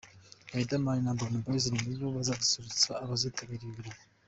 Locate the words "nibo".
1.69-2.07